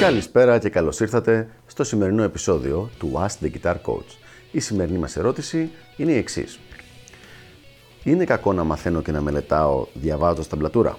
Καλησπέρα 0.00 0.58
και 0.58 0.68
καλώς 0.68 1.00
ήρθατε 1.00 1.48
στο 1.66 1.84
σημερινό 1.84 2.22
επεισόδιο 2.22 2.90
του 2.98 3.12
Ask 3.14 3.44
the 3.44 3.50
Guitar 3.50 3.74
Coach. 3.74 4.16
Η 4.52 4.60
σημερινή 4.60 4.98
μας 4.98 5.16
ερώτηση 5.16 5.70
είναι 5.96 6.12
η 6.12 6.16
εξής. 6.16 6.60
Είναι 8.04 8.24
κακό 8.24 8.52
να 8.52 8.64
μαθαίνω 8.64 9.02
και 9.02 9.12
να 9.12 9.20
μελετάω 9.20 9.86
διαβάζοντας 9.94 10.48
ταμπλατούρα; 10.48 10.98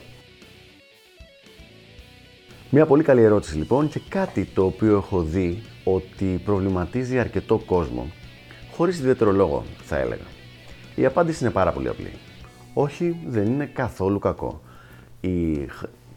Μια 2.70 2.86
πολύ 2.86 3.04
καλή 3.04 3.22
ερώτηση 3.22 3.58
λοιπόν 3.58 3.90
και 3.90 4.02
κάτι 4.10 4.46
το 4.46 4.66
οποίο 4.66 4.98
έχω 4.98 5.22
δει 5.22 5.64
ότι 5.84 6.42
προβληματίζει 6.46 7.20
αρκετό 7.20 7.58
κόσμο. 7.58 8.12
Χωρίς 8.72 9.00
ιδιαίτερο 9.00 9.32
λόγο 9.32 9.64
θα 9.84 9.98
έλεγα. 9.98 10.26
Η 10.96 11.06
απάντηση 11.06 11.44
είναι 11.44 11.54
πάρα 11.54 11.72
πολύ 11.72 11.88
απλή. 11.88 12.12
Όχι, 12.74 13.18
δεν 13.28 13.46
είναι 13.46 13.66
καθόλου 13.66 14.20
κακό. 14.20 14.62
Η... 15.22 15.58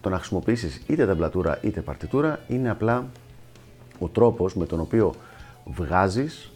Το 0.04 0.10
να 0.10 0.16
χρησιμοποιήσεις 0.16 0.82
είτε 0.86 1.06
ταμπλατούρα 1.06 1.58
είτε 1.62 1.80
παρτιτούρα 1.80 2.40
είναι 2.48 2.70
απλά 2.70 3.06
ο 3.98 4.08
τρόπος 4.08 4.54
με 4.54 4.66
τον 4.66 4.80
οποίο 4.80 5.14
βγάζεις 5.64 6.52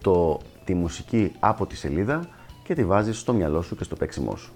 το, 0.00 0.40
τη 0.64 0.74
μουσική 0.74 1.32
από 1.40 1.66
τη 1.66 1.76
σελίδα 1.76 2.28
και 2.64 2.74
τη 2.74 2.84
βάζεις 2.84 3.18
στο 3.18 3.32
μυαλό 3.32 3.62
σου 3.62 3.76
και 3.76 3.84
στο 3.84 3.96
παίξιμό 3.96 4.36
σου. 4.36 4.52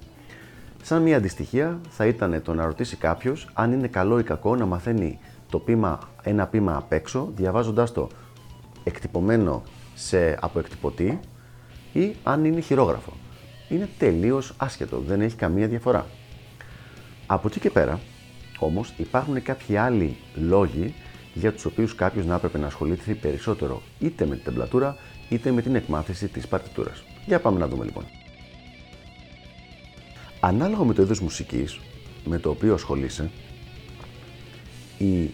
Σαν 0.82 1.02
μια 1.02 1.16
αντιστοιχεία 1.16 1.80
θα 1.90 2.06
ήταν 2.06 2.42
το 2.42 2.54
να 2.54 2.64
ρωτήσει 2.64 2.96
κάποιος 2.96 3.48
αν 3.52 3.72
είναι 3.72 3.88
καλό 3.88 4.18
ή 4.18 4.22
κακό 4.22 4.56
να 4.56 4.66
μαθαίνει 4.66 5.18
το 5.50 5.58
πείμα, 5.58 5.98
ένα 6.22 6.46
πείμα 6.46 6.76
απ' 6.76 6.92
έξω, 6.92 7.32
διαβάζοντάς 7.36 7.92
το 7.92 8.08
εκτυπωμένο 8.84 9.62
σε 9.94 10.38
αποεκτυπωτή 10.40 11.20
ή 11.92 12.14
αν 12.22 12.44
είναι 12.44 12.60
χειρόγραφο. 12.60 13.12
Είναι 13.68 13.88
τελείως 13.98 14.54
άσχετο, 14.56 14.98
δεν 14.98 15.20
έχει 15.20 15.36
καμία 15.36 15.66
διαφορά. 15.66 16.06
Από 17.26 17.48
εκεί 17.48 17.60
και 17.60 17.70
πέρα, 17.70 18.00
όμως, 18.66 18.92
υπάρχουν 18.96 19.42
κάποιοι 19.42 19.76
άλλοι 19.76 20.16
λόγοι 20.34 20.94
για 21.34 21.52
τους 21.52 21.64
οποίους 21.64 21.94
κάποιος 21.94 22.26
να 22.26 22.34
έπρεπε 22.34 22.58
να 22.58 22.66
ασχοληθεί 22.66 23.14
περισσότερο 23.14 23.82
είτε 23.98 24.26
με 24.26 24.34
την 24.34 24.44
τεμπλατούρα 24.44 24.96
είτε 25.28 25.50
με 25.50 25.62
την 25.62 25.74
εκμάθηση 25.74 26.28
της 26.28 26.48
παρτιτούρας. 26.48 27.02
Για 27.26 27.40
πάμε 27.40 27.58
να 27.58 27.68
δούμε 27.68 27.84
λοιπόν. 27.84 28.04
Ανάλογα 30.40 30.84
με 30.84 30.94
το 30.94 31.02
είδος 31.02 31.20
μουσικής 31.20 31.80
με 32.24 32.38
το 32.38 32.50
οποίο 32.50 32.74
ασχολείσαι, 32.74 33.30
η, 34.98 35.30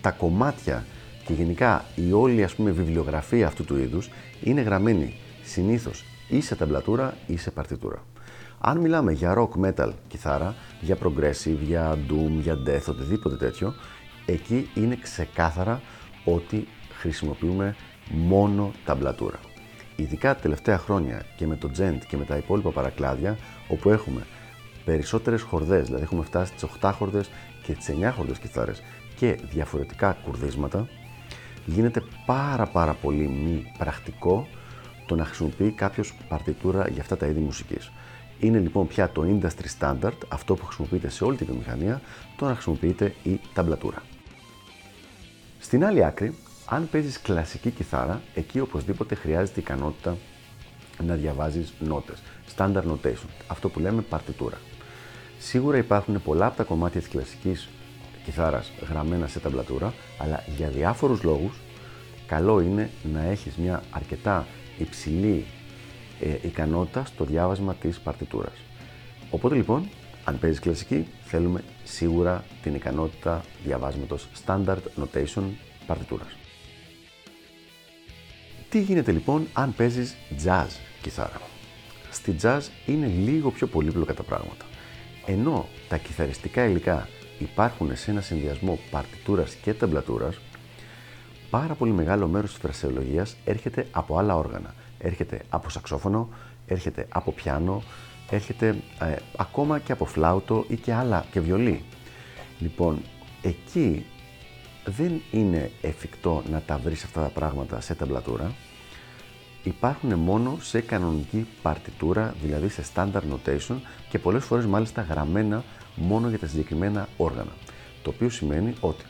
τα 0.00 0.10
κομμάτια 0.10 0.84
και 1.26 1.32
γενικά 1.32 1.84
η 1.94 2.12
όλη 2.12 2.44
ας 2.44 2.54
πούμε 2.54 2.70
βιβλιογραφία 2.70 3.46
αυτού 3.46 3.64
του 3.64 3.76
είδους 3.76 4.10
είναι 4.42 4.60
γραμμένη 4.60 5.14
συνήθως 5.44 6.04
ή 6.28 6.40
σε 6.40 6.54
ταμπλατούρα 6.54 7.16
ή 7.26 7.36
σε 7.36 7.50
παρτιτούρα. 7.50 8.02
Αν 8.58 8.78
μιλάμε 8.78 9.12
για 9.12 9.34
rock 9.38 9.64
metal 9.64 9.92
κιθάρα, 10.08 10.54
για 10.80 10.98
progressive, 11.02 11.58
για 11.62 11.98
doom, 12.08 12.40
για 12.42 12.58
death, 12.66 12.84
οτιδήποτε 12.88 13.36
τέτοιο, 13.36 13.74
εκεί 14.26 14.70
είναι 14.74 14.96
ξεκάθαρα 14.96 15.80
ότι 16.24 16.68
χρησιμοποιούμε 16.98 17.76
μόνο 18.10 18.72
ταμπλατούρα. 18.84 19.38
Ειδικά 19.96 20.34
τα 20.34 20.40
τελευταία 20.40 20.78
χρόνια 20.78 21.24
και 21.36 21.46
με 21.46 21.56
το 21.56 21.70
Gent 21.78 21.98
και 22.08 22.16
με 22.16 22.24
τα 22.24 22.36
υπόλοιπα 22.36 22.70
παρακλάδια, 22.70 23.38
όπου 23.68 23.90
έχουμε 23.90 24.26
περισσότερες 24.84 25.42
χορδές, 25.42 25.86
δηλαδή 25.86 26.02
έχουμε 26.02 26.24
φτάσει 26.24 26.52
στις 26.56 26.68
8 26.80 26.90
χορδές 26.94 27.30
και 27.62 27.72
τις 27.72 27.88
9 27.88 28.12
χορδές 28.16 28.38
κιθάρες 28.38 28.82
και 29.16 29.38
διαφορετικά 29.50 30.16
κουρδίσματα, 30.24 30.88
γίνεται 31.64 32.02
πάρα 32.26 32.66
πάρα 32.66 32.92
πολύ 32.92 33.28
μη 33.28 33.72
πρακτικό 33.78 34.46
το 35.06 35.14
να 35.14 35.24
χρησιμοποιεί 35.24 35.70
κάποιος 35.70 36.14
παρτιτούρα 36.28 36.88
για 36.88 37.02
αυτά 37.02 37.16
τα 37.16 37.26
είδη 37.26 37.40
μουσικής. 37.40 37.92
Είναι 38.40 38.58
λοιπόν 38.58 38.86
πια 38.86 39.10
το 39.10 39.24
industry 39.28 39.80
standard, 39.80 40.18
αυτό 40.28 40.54
που 40.54 40.64
χρησιμοποιείται 40.64 41.08
σε 41.08 41.24
όλη 41.24 41.36
τη 41.36 41.44
βιομηχανία, 41.44 42.00
το 42.36 42.44
να 42.44 42.52
χρησιμοποιείται 42.52 43.14
η 43.22 43.40
ταμπλατούρα. 43.54 44.02
Στην 45.58 45.84
άλλη 45.84 46.04
άκρη, 46.04 46.34
αν 46.66 46.88
παίζεις 46.90 47.20
κλασική 47.20 47.70
κιθάρα, 47.70 48.20
εκεί 48.34 48.60
οπωσδήποτε 48.60 49.14
χρειάζεται 49.14 49.60
ικανότητα 49.60 50.16
να 51.02 51.14
διαβάζεις 51.14 51.72
νότες, 51.78 52.22
standard 52.56 52.84
notation, 52.92 53.28
αυτό 53.46 53.68
που 53.68 53.80
λέμε 53.80 54.02
παρτιτούρα. 54.02 54.58
Σίγουρα 55.38 55.76
υπάρχουν 55.76 56.22
πολλά 56.22 56.46
από 56.46 56.56
τα 56.56 56.62
κομμάτια 56.62 57.00
της 57.00 57.08
κλασικής 57.08 57.68
κιθάρας 58.24 58.72
γραμμένα 58.88 59.26
σε 59.26 59.40
ταμπλατούρα, 59.40 59.94
αλλά 60.18 60.44
για 60.56 60.68
διάφορους 60.68 61.22
λόγους 61.22 61.54
καλό 62.26 62.60
είναι 62.60 62.90
να 63.12 63.22
έχεις 63.22 63.56
μια 63.56 63.82
αρκετά 63.90 64.46
υψηλή 64.78 65.44
ε, 65.46 65.63
ικανότητα 66.42 67.04
στο 67.04 67.24
διάβασμα 67.24 67.74
της 67.74 67.98
παρτιτούρας. 67.98 68.58
Οπότε 69.30 69.54
λοιπόν, 69.54 69.88
αν 70.24 70.38
παίζεις 70.38 70.60
κλασική, 70.60 71.06
θέλουμε 71.24 71.62
σίγουρα 71.84 72.44
την 72.62 72.74
ικανότητα 72.74 73.44
διαβάσματος 73.64 74.28
standard 74.46 74.82
notation 75.02 75.42
παρτιτούρας. 75.86 76.36
Τι 78.68 78.80
γίνεται 78.80 79.12
λοιπόν 79.12 79.46
αν 79.52 79.74
παίζεις 79.74 80.16
jazz 80.44 80.68
κιθάρα; 81.02 81.40
Στη 82.10 82.36
jazz 82.42 82.60
είναι 82.86 83.06
λίγο 83.06 83.50
πιο 83.50 83.66
πολύπλοκα 83.66 84.14
τα 84.14 84.22
πράγματα. 84.22 84.64
Ενώ 85.26 85.68
τα 85.88 85.96
κιθαριστικά 85.96 86.64
υλικά 86.64 87.08
υπάρχουν 87.38 87.96
σε 87.96 88.10
ένα 88.10 88.20
συνδυασμό 88.20 88.78
παρτιτούρας 88.90 89.54
και 89.54 89.74
ταμπλατούρας, 89.74 90.38
πάρα 91.50 91.74
πολύ 91.74 91.92
μεγάλο 91.92 92.26
μέρος 92.28 92.50
της 92.50 92.58
φρασεολογίας 92.58 93.36
έρχεται 93.44 93.86
από 93.90 94.18
άλλα 94.18 94.36
όργανα. 94.36 94.74
Έρχεται 94.98 95.40
από 95.48 95.70
σαξόφωνο, 95.70 96.28
έρχεται 96.66 97.06
από 97.08 97.32
πιάνο, 97.32 97.82
έρχεται 98.30 98.68
ε, 99.00 99.16
ακόμα 99.36 99.78
και 99.78 99.92
από 99.92 100.04
φλάουτο 100.04 100.64
ή 100.68 100.76
και 100.76 100.92
άλλα 100.92 101.24
και 101.30 101.40
βιολί. 101.40 101.84
Λοιπόν, 102.58 103.02
εκεί 103.42 104.04
δεν 104.84 105.20
είναι 105.30 105.70
εφικτό 105.80 106.42
να 106.50 106.60
τα 106.60 106.78
βρεις 106.78 107.04
αυτά 107.04 107.20
τα 107.20 107.28
πράγματα 107.28 107.80
σε 107.80 107.94
ταμπλατούρα. 107.94 108.52
Υπάρχουν 109.62 110.14
μόνο 110.14 110.56
σε 110.60 110.80
κανονική 110.80 111.46
παρτιτούρα, 111.62 112.34
δηλαδή 112.42 112.68
σε 112.68 112.82
standard 112.94 113.22
notation 113.32 113.76
και 114.08 114.18
πολλές 114.18 114.44
φορές 114.44 114.66
μάλιστα 114.66 115.02
γραμμένα 115.02 115.64
μόνο 115.94 116.28
για 116.28 116.38
τα 116.38 116.46
συγκεκριμένα 116.46 117.08
όργανα. 117.16 117.52
Το 118.02 118.10
οποίο 118.10 118.28
σημαίνει 118.28 118.74
ότι 118.80 119.04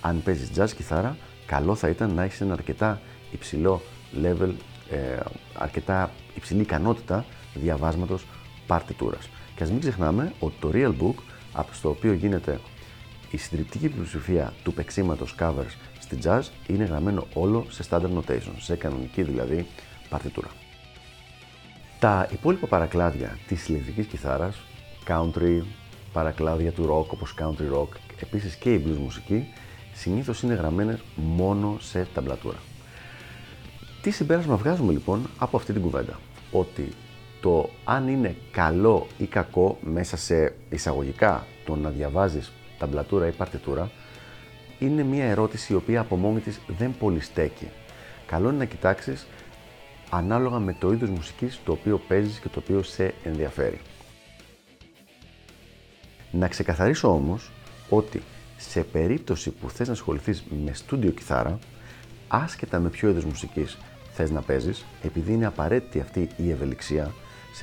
αν 0.00 0.22
παίζεις 0.22 0.50
jazz 0.56 0.70
κιθάρα, 0.76 1.16
καλό 1.46 1.74
θα 1.74 1.88
ήταν 1.88 2.14
να 2.14 2.22
έχεις 2.22 2.40
ένα 2.40 2.52
αρκετά 2.52 3.00
υψηλό 3.30 3.82
level, 4.22 4.50
ε, 4.90 5.20
αρκετά 5.54 6.10
υψηλή 6.34 6.60
ικανότητα 6.60 7.24
διαβάσματος 7.54 8.26
παρτιτούρας. 8.66 9.28
Και 9.56 9.62
ας 9.62 9.70
μην 9.70 9.80
ξεχνάμε 9.80 10.32
ότι 10.38 10.54
το 10.60 10.70
Real 10.72 10.94
Book, 11.02 11.14
από 11.52 11.70
το 11.82 11.88
οποίο 11.88 12.12
γίνεται 12.12 12.60
η 13.30 13.36
συντριπτική 13.36 13.88
πλειοψηφία 13.88 14.52
του 14.62 14.74
παίξήματος 14.74 15.34
covers 15.38 15.74
στη 15.98 16.18
jazz, 16.24 16.42
είναι 16.66 16.84
γραμμένο 16.84 17.26
όλο 17.34 17.66
σε 17.68 17.84
standard 17.90 18.18
notation, 18.18 18.52
σε 18.58 18.76
κανονική 18.76 19.22
δηλαδή 19.22 19.66
παρτιτούρα. 20.08 20.48
Τα 21.98 22.28
υπόλοιπα 22.32 22.66
παρακλάδια 22.66 23.38
της 23.46 23.68
ηλεκτρικής 23.68 24.06
κιθάρας, 24.06 24.60
country, 25.08 25.62
παρακλάδια 26.12 26.72
του 26.72 26.82
rock 26.84 27.12
όπως 27.12 27.34
country 27.40 27.78
rock, 27.78 27.88
επίσης 28.20 28.54
και 28.54 28.72
η 28.72 28.84
blues 28.86 28.98
μουσική, 28.98 29.52
συνήθως 29.94 30.42
είναι 30.42 30.54
γραμμένες 30.54 30.98
μόνο 31.14 31.76
σε 31.80 32.06
ταμπλατούρα. 32.14 32.58
Τι 34.02 34.10
συμπέρασμα 34.10 34.56
βγάζουμε 34.56 34.92
λοιπόν 34.92 35.30
από 35.38 35.56
αυτή 35.56 35.72
την 35.72 35.82
κουβέντα; 35.82 36.20
Ότι 36.52 36.88
το 37.40 37.70
αν 37.84 38.08
είναι 38.08 38.36
καλό 38.50 39.06
ή 39.18 39.26
κακό 39.26 39.78
μέσα 39.82 40.16
σε 40.16 40.54
εισαγωγικά 40.70 41.46
το 41.64 41.76
να 41.76 41.90
διαβάζεις 41.90 42.52
ταμπλατούρα 42.78 43.26
ή 43.26 43.30
παρτιτούρα 43.30 43.90
είναι 44.78 45.02
μια 45.02 45.24
ερώτηση 45.24 45.72
η 45.72 45.76
οποία 45.76 46.00
από 46.00 46.16
μόνη 46.16 46.40
της 46.40 46.60
δεν 46.66 46.94
πολύ 46.98 47.20
στέκει. 47.20 47.68
Καλό 48.26 48.48
είναι 48.48 48.58
να 48.58 48.64
κοιτάξεις 48.64 49.26
ανάλογα 50.10 50.58
με 50.58 50.76
το 50.78 50.92
είδος 50.92 51.08
μουσικής 51.08 51.60
το 51.64 51.72
οποίο 51.72 51.98
παίζεις 52.08 52.38
και 52.38 52.48
το 52.48 52.58
οποίο 52.58 52.82
σε 52.82 53.14
ενδιαφέρει. 53.24 53.80
Να 56.30 56.48
ξεκαθαρίσω 56.48 57.08
όμως 57.08 57.50
ότι 57.88 58.22
σε 58.56 58.80
περίπτωση 58.80 59.50
που 59.50 59.70
θες 59.70 59.86
να 59.86 59.92
ασχοληθείς 59.92 60.44
με 60.64 60.72
στούντιο 60.72 61.10
κιθάρα, 61.10 61.58
άσχετα 62.28 62.78
με 62.78 62.88
ποιο 62.88 63.08
είδος 63.08 63.24
μουσικής 63.24 63.78
θες 64.12 64.30
να 64.30 64.42
παίζεις, 64.42 64.84
επειδή 65.02 65.32
είναι 65.32 65.46
απαραίτητη 65.46 66.00
αυτή 66.00 66.28
η 66.36 66.50
ευελιξία, 66.50 67.12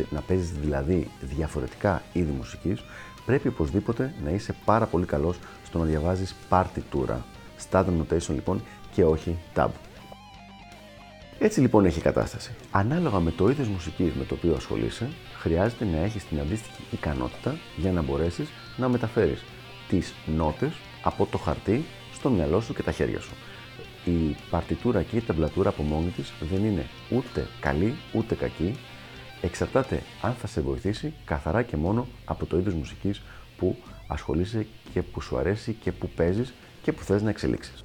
να 0.10 0.22
παίζεις 0.22 0.51
δηλαδή 0.51 1.12
διαφορετικά 1.22 2.01
είδη 2.13 2.31
μουσικής, 2.31 2.84
πρέπει 3.25 3.48
οπωσδήποτε 3.48 4.13
να 4.24 4.30
είσαι 4.30 4.56
πάρα 4.66 4.86
πολύ 4.86 5.06
καλός 5.06 5.40
στο 5.66 5.78
να 5.78 5.86
διαβάζεις 5.86 6.36
partitούρα, 6.50 7.25
standard 7.69 8.01
notation 8.01 8.34
λοιπόν 8.34 8.62
και 8.94 9.04
όχι 9.04 9.38
tab. 9.56 9.69
Έτσι 11.40 11.62
λοιπόν 11.62 11.86
έχει 11.86 12.00
η 12.00 12.01
κατάσταση. 12.01 12.51
Ανάλογα 12.72 13.19
με 13.19 13.31
το 13.31 13.50
είδος 13.50 13.68
μουσικής 13.68 14.13
με 14.13 14.24
το 14.24 14.34
οποίο 14.34 14.56
ασχολείσαι, 14.56 15.10
χρειάζεται 15.40 15.86
να 15.86 15.98
έχεις 15.98 16.25
την 16.25 16.40
αντίστοιχη 16.40 16.81
ικανότητα 16.92 17.56
για 17.78 17.92
να 17.92 18.01
μπορέσεις 18.01 18.50
να 18.78 18.90
μεταφέρεις 18.90 19.44
τις 19.90 20.13
νότες 20.25 20.72
από 21.04 21.25
το 21.25 21.38
χαρτί 21.38 21.86
στο 22.13 22.30
μυαλό 22.30 22.62
σου 22.62 22.74
και 22.74 22.84
τα 22.84 22.92
χέρια 22.92 23.19
σου. 23.19 23.34
Η 24.06 24.36
παρτιτούρα 24.50 25.04
και 25.04 25.18
η 25.18 25.22
ταμπλατούρα 25.22 25.69
από 25.69 25.84
μόνη 25.84 26.10
της 26.10 26.34
δεν 26.51 26.66
είναι 26.66 26.86
ούτε 27.10 27.48
καλή 27.60 27.96
ούτε 28.13 28.36
κακή. 28.36 28.75
Εξαρτάται 29.42 30.01
αν 30.22 30.34
θα 30.34 30.48
σε 30.48 30.62
βοηθήσει 30.62 31.13
καθαρά 31.25 31.62
και 31.62 31.78
μόνο 31.78 32.07
από 32.25 32.46
το 32.46 32.57
είδος 32.57 32.74
μουσικής 32.74 33.22
που 33.57 33.78
ασχολείσαι 34.07 34.68
και 34.94 35.01
που 35.01 35.22
σου 35.22 35.38
αρέσει 35.38 35.74
και 35.74 35.92
που 35.92 36.10
παίζεις 36.10 36.54
και 36.81 36.92
που 36.92 37.04
θες 37.04 37.22
να 37.22 37.30
εξελίξεις. 37.30 37.84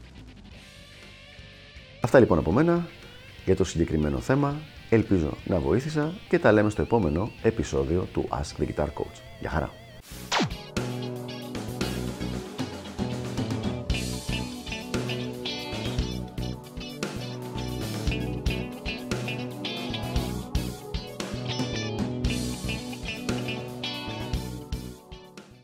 Αυτά 2.00 2.19
λοιπόν 2.19 2.38
από 2.38 2.52
μένα 2.52 2.87
για 3.44 3.56
το 3.56 3.64
συγκεκριμένο 3.64 4.19
θέμα. 4.19 4.56
Ελπίζω 4.90 5.37
να 5.44 5.58
βοήθησα 5.61 6.12
και 6.28 6.38
τα 6.38 6.52
λέμε 6.52 6.70
στο 6.70 6.82
επόμενο 6.82 7.31
επεισόδιο 7.43 8.08
του 8.12 8.28
Ask 8.31 8.62
the 8.62 8.66
Guitar 8.66 8.87
Coach. 8.87 9.20
Γεια 9.40 9.50
χαρά! 9.50 9.83